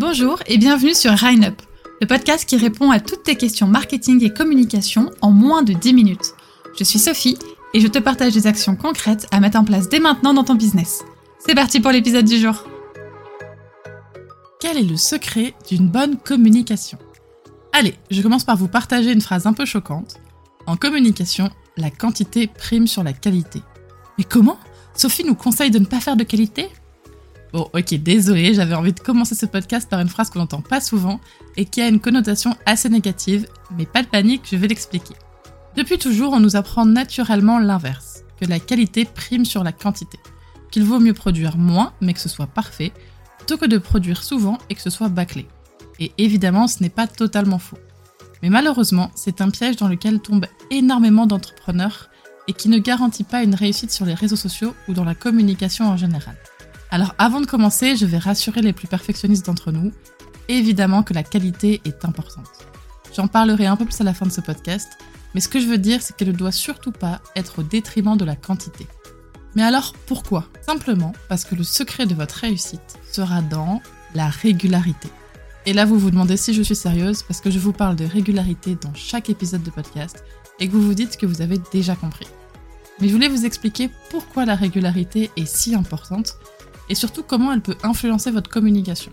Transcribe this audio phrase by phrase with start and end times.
[0.00, 1.60] Bonjour et bienvenue sur Rhine Up,
[2.00, 5.92] le podcast qui répond à toutes tes questions marketing et communication en moins de 10
[5.92, 6.32] minutes.
[6.78, 7.36] Je suis Sophie
[7.74, 10.54] et je te partage des actions concrètes à mettre en place dès maintenant dans ton
[10.54, 11.04] business.
[11.38, 12.64] C'est parti pour l'épisode du jour.
[14.58, 16.96] Quel est le secret d'une bonne communication?
[17.74, 20.18] Allez, je commence par vous partager une phrase un peu choquante.
[20.66, 23.60] En communication, la quantité prime sur la qualité.
[24.16, 24.58] Mais comment?
[24.94, 26.70] Sophie nous conseille de ne pas faire de qualité?
[27.52, 30.80] Bon, ok, désolé, j'avais envie de commencer ce podcast par une phrase qu'on n'entend pas
[30.80, 31.20] souvent
[31.56, 35.14] et qui a une connotation assez négative, mais pas de panique, je vais l'expliquer.
[35.76, 40.18] Depuis toujours, on nous apprend naturellement l'inverse, que la qualité prime sur la quantité,
[40.70, 42.92] qu'il vaut mieux produire moins, mais que ce soit parfait,
[43.38, 45.46] plutôt que de produire souvent et que ce soit bâclé.
[45.98, 47.78] Et évidemment, ce n'est pas totalement faux.
[48.42, 52.10] Mais malheureusement, c'est un piège dans lequel tombent énormément d'entrepreneurs
[52.48, 55.88] et qui ne garantit pas une réussite sur les réseaux sociaux ou dans la communication
[55.88, 56.36] en général.
[56.92, 59.92] Alors avant de commencer, je vais rassurer les plus perfectionnistes d'entre nous.
[60.48, 62.66] Évidemment que la qualité est importante.
[63.14, 64.98] J'en parlerai un peu plus à la fin de ce podcast,
[65.34, 68.16] mais ce que je veux dire, c'est qu'elle ne doit surtout pas être au détriment
[68.16, 68.88] de la quantité.
[69.54, 70.48] Mais alors pourquoi?
[70.66, 73.80] Simplement parce que le secret de votre réussite sera dans
[74.14, 75.08] la régularité.
[75.66, 78.04] Et là, vous vous demandez si je suis sérieuse parce que je vous parle de
[78.04, 80.24] régularité dans chaque épisode de podcast
[80.58, 82.26] et que vous vous dites que vous avez déjà compris.
[83.00, 86.36] Mais je voulais vous expliquer pourquoi la régularité est si importante
[86.90, 89.12] et surtout comment elle peut influencer votre communication.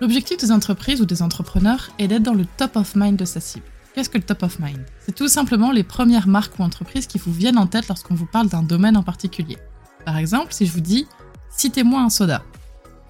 [0.00, 3.40] L'objectif des entreprises ou des entrepreneurs est d'être dans le top of mind de sa
[3.40, 3.66] cible.
[3.94, 4.80] Qu'est-ce que le top of mind?
[5.04, 8.24] C'est tout simplement les premières marques ou entreprises qui vous viennent en tête lorsqu'on vous
[8.24, 9.58] parle d'un domaine en particulier.
[10.06, 11.06] Par exemple, si je vous dis
[11.50, 12.42] citez-moi un soda,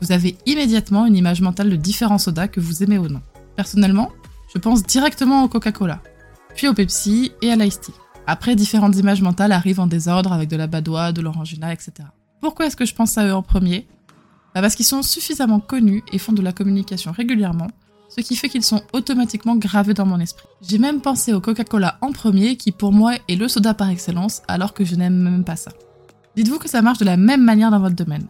[0.01, 3.21] vous avez immédiatement une image mentale de différents sodas que vous aimez ou non.
[3.55, 4.11] Personnellement,
[4.53, 6.03] je pense directement au Coca-Cola,
[6.57, 7.93] puis au Pepsi et à l'Ice Tea.
[8.27, 11.93] Après, différentes images mentales arrivent en désordre avec de la badoie, de l'orangina, etc.
[12.41, 13.87] Pourquoi est-ce que je pense à eux en premier
[14.55, 17.69] bah Parce qu'ils sont suffisamment connus et font de la communication régulièrement,
[18.09, 20.49] ce qui fait qu'ils sont automatiquement gravés dans mon esprit.
[20.63, 24.43] J'ai même pensé au Coca-Cola en premier, qui pour moi est le soda par excellence,
[24.49, 25.71] alors que je n'aime même pas ça.
[26.37, 28.27] Dites-vous que ça marche de la même manière dans votre domaine.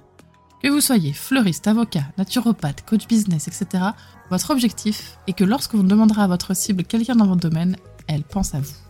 [0.63, 3.85] Que vous soyez fleuriste, avocat, naturopathe, coach business, etc.,
[4.31, 8.23] votre objectif est que lorsque vous demanderez à votre cible quelqu'un dans votre domaine, elle
[8.23, 8.90] pense à vous.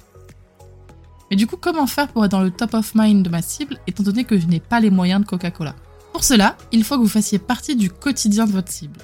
[1.31, 3.79] Mais du coup, comment faire pour être dans le top of mind de ma cible,
[3.87, 5.77] étant donné que je n'ai pas les moyens de Coca-Cola?
[6.13, 8.99] Pour cela, il faut que vous fassiez partie du quotidien de votre cible.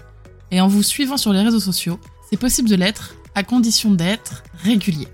[0.51, 4.43] Et en vous suivant sur les réseaux sociaux, c'est possible de l'être, à condition d'être
[4.65, 5.09] régulier.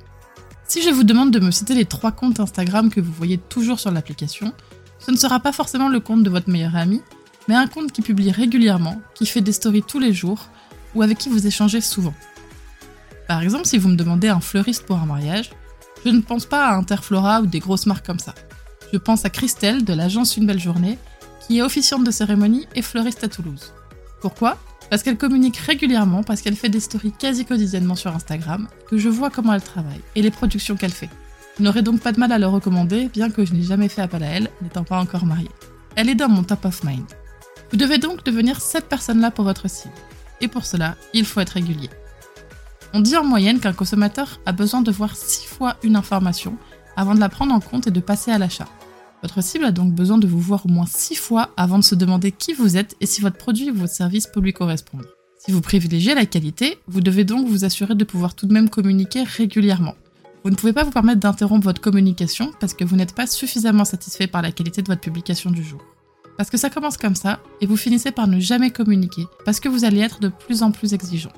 [0.66, 3.78] Si je vous demande de me citer les trois comptes Instagram que vous voyez toujours
[3.78, 4.54] sur l'application,
[4.98, 7.02] ce ne sera pas forcément le compte de votre meilleur ami,
[7.46, 10.48] mais un compte qui publie régulièrement, qui fait des stories tous les jours,
[10.94, 12.14] ou avec qui vous échangez souvent.
[13.28, 15.50] Par exemple, si vous me demandez un fleuriste pour un mariage,
[16.04, 18.34] je ne pense pas à Interflora ou des grosses marques comme ça.
[18.92, 20.98] Je pense à Christelle de l'agence Une Belle Journée,
[21.46, 23.72] qui est officiante de cérémonie et fleuriste à Toulouse.
[24.20, 24.58] Pourquoi?
[24.90, 29.08] Parce qu'elle communique régulièrement, parce qu'elle fait des stories quasi quotidiennement sur Instagram, que je
[29.08, 31.08] vois comment elle travaille et les productions qu'elle fait.
[31.58, 34.02] Je n'aurais donc pas de mal à le recommander, bien que je n'ai jamais fait
[34.02, 35.50] appel à elle, n'étant pas encore mariée.
[35.96, 37.04] Elle est dans mon top of mind.
[37.70, 39.94] Vous devez donc devenir cette personne-là pour votre cible.
[40.40, 41.90] Et pour cela, il faut être régulier.
[42.94, 46.58] On dit en moyenne qu'un consommateur a besoin de voir 6 fois une information
[46.94, 48.68] avant de la prendre en compte et de passer à l'achat.
[49.22, 51.94] Votre cible a donc besoin de vous voir au moins 6 fois avant de se
[51.94, 55.06] demander qui vous êtes et si votre produit ou votre service peut lui correspondre.
[55.38, 58.68] Si vous privilégiez la qualité, vous devez donc vous assurer de pouvoir tout de même
[58.68, 59.94] communiquer régulièrement.
[60.44, 63.86] Vous ne pouvez pas vous permettre d'interrompre votre communication parce que vous n'êtes pas suffisamment
[63.86, 65.80] satisfait par la qualité de votre publication du jour.
[66.36, 69.68] Parce que ça commence comme ça et vous finissez par ne jamais communiquer parce que
[69.68, 71.32] vous allez être de plus en plus exigeant.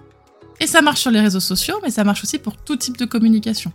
[0.65, 3.05] Et ça marche sur les réseaux sociaux, mais ça marche aussi pour tout type de
[3.05, 3.71] communication.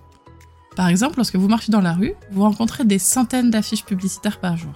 [0.75, 4.57] Par exemple, lorsque vous marchez dans la rue, vous rencontrez des centaines d'affiches publicitaires par
[4.57, 4.73] jour.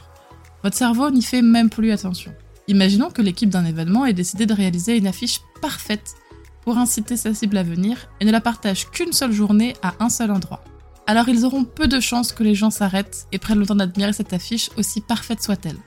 [0.61, 2.31] Votre cerveau n'y fait même plus attention.
[2.67, 6.13] Imaginons que l'équipe d'un événement ait décidé de réaliser une affiche parfaite
[6.61, 10.09] pour inciter sa cible à venir et ne la partage qu'une seule journée à un
[10.09, 10.63] seul endroit.
[11.07, 14.13] Alors ils auront peu de chances que les gens s'arrêtent et prennent le temps d'admirer
[14.13, 15.77] cette affiche aussi parfaite soit-elle.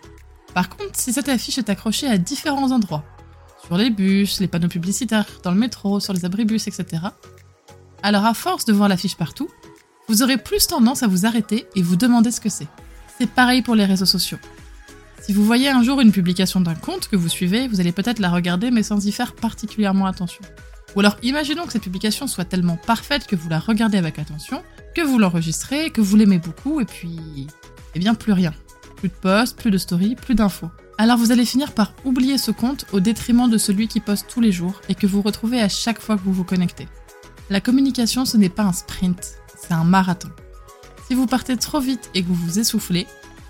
[0.54, 3.04] Par contre, si cette affiche est accrochée à différents endroits,
[3.66, 7.02] sur les bus, les panneaux publicitaires, dans le métro, sur les abribus, etc.
[8.02, 9.48] Alors à force de voir l'affiche partout,
[10.08, 12.68] vous aurez plus tendance à vous arrêter et vous demander ce que c'est.
[13.18, 14.38] C'est pareil pour les réseaux sociaux.
[15.20, 18.20] Si vous voyez un jour une publication d'un compte que vous suivez, vous allez peut-être
[18.20, 20.42] la regarder mais sans y faire particulièrement attention.
[20.94, 24.62] Ou alors imaginons que cette publication soit tellement parfaite que vous la regardez avec attention,
[24.94, 27.48] que vous l'enregistrez, que vous l'aimez beaucoup et puis...
[27.96, 28.54] Eh bien plus rien.
[28.96, 30.70] Plus de posts, plus de stories, plus d'infos.
[30.98, 34.40] Alors vous allez finir par oublier ce compte au détriment de celui qui poste tous
[34.40, 36.88] les jours et que vous retrouvez à chaque fois que vous vous connectez.
[37.50, 40.30] La communication, ce n'est pas un sprint, c'est un marathon.
[41.06, 43.06] Si vous partez trop vite et que vous vous essoufflez,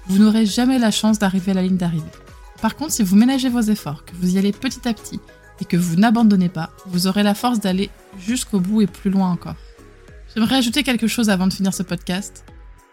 [0.09, 2.05] vous n'aurez jamais la chance d'arriver à la ligne d'arrivée.
[2.61, 5.21] Par contre, si vous ménagez vos efforts, que vous y allez petit à petit
[5.61, 9.31] et que vous n'abandonnez pas, vous aurez la force d'aller jusqu'au bout et plus loin
[9.31, 9.57] encore.
[10.35, 12.45] J'aimerais ajouter quelque chose avant de finir ce podcast.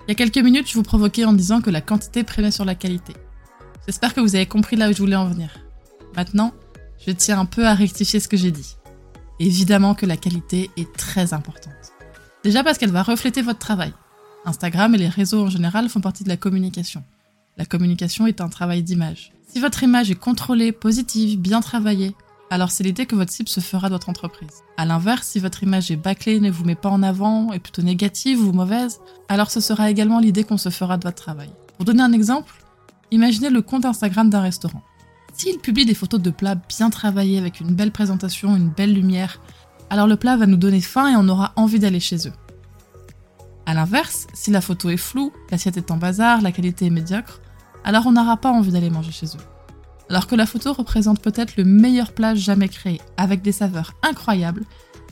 [0.07, 2.65] Il y a quelques minutes, je vous provoquais en disant que la quantité prémait sur
[2.65, 3.13] la qualité.
[3.85, 5.49] J'espère que vous avez compris là où je voulais en venir.
[6.15, 6.53] Maintenant,
[7.05, 8.77] je tiens un peu à rectifier ce que j'ai dit.
[9.39, 11.73] Évidemment que la qualité est très importante.
[12.45, 13.93] Déjà parce qu'elle va refléter votre travail.
[14.45, 17.03] Instagram et les réseaux en général font partie de la communication.
[17.57, 19.33] La communication est un travail d'image.
[19.47, 22.15] Si votre image est contrôlée, positive, bien travaillée,
[22.49, 24.61] alors c'est l'idée que votre cible se fera de votre entreprise.
[24.77, 27.81] À l'inverse, si votre image est bâclée, ne vous met pas en avant, est plutôt
[27.81, 31.49] négative ou mauvaise, alors ce sera également l'idée qu'on se fera de votre travail.
[31.75, 32.62] Pour donner un exemple,
[33.13, 34.81] imaginez le compte Instagram d'un restaurant.
[35.33, 39.39] S'il publie des photos de plats bien travaillés avec une belle présentation, une belle lumière,
[39.89, 42.33] alors le plat va nous donner faim et on aura envie d'aller chez eux.
[43.65, 47.41] A l'inverse, si la photo est floue, l'assiette est en bazar, la qualité est médiocre,
[47.83, 49.43] alors on n'aura pas envie d'aller manger chez eux.
[50.09, 54.65] Alors que la photo représente peut-être le meilleur plat jamais créé, avec des saveurs incroyables,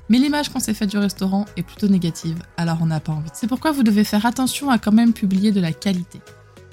[0.10, 3.30] mais l'image qu'on s'est faite du restaurant est plutôt négative, alors on n'a pas envie.
[3.34, 6.20] C'est pourquoi vous devez faire attention à quand même publier de la qualité.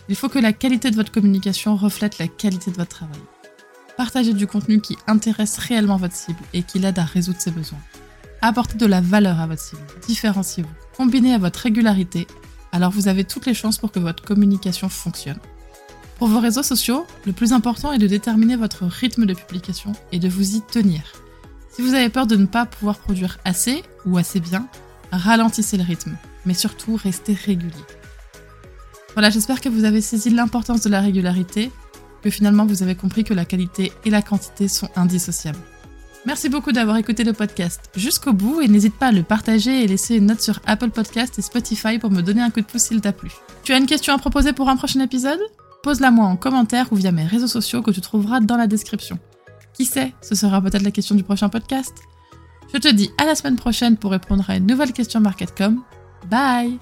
[0.09, 3.21] Il faut que la qualité de votre communication reflète la qualité de votre travail.
[3.97, 7.81] Partagez du contenu qui intéresse réellement votre cible et qui l'aide à résoudre ses besoins.
[8.41, 12.27] Apportez de la valeur à votre cible, différenciez-vous, combinez à votre régularité,
[12.73, 15.41] alors vous avez toutes les chances pour que votre communication fonctionne.
[16.19, 20.19] Pour vos réseaux sociaux, le plus important est de déterminer votre rythme de publication et
[20.19, 21.03] de vous y tenir.
[21.71, 24.69] Si vous avez peur de ne pas pouvoir produire assez ou assez bien,
[25.13, 26.17] ralentissez le rythme,
[26.47, 27.85] mais surtout restez régulier.
[29.19, 31.73] Voilà, j'espère que vous avez saisi l'importance de la régularité,
[32.23, 35.59] que finalement vous avez compris que la qualité et la quantité sont indissociables.
[36.25, 39.89] Merci beaucoup d'avoir écouté le podcast jusqu'au bout et n'hésite pas à le partager et
[39.89, 42.83] laisser une note sur Apple Podcast et Spotify pour me donner un coup de pouce
[42.83, 43.33] s'il t'a plu.
[43.65, 45.41] Tu as une question à proposer pour un prochain épisode?
[45.83, 49.19] Pose-la moi en commentaire ou via mes réseaux sociaux que tu trouveras dans la description.
[49.75, 51.95] Qui sait, ce sera peut-être la question du prochain podcast.
[52.73, 55.83] Je te dis à la semaine prochaine pour répondre à une nouvelle question MarketCom.
[56.31, 56.79] Bye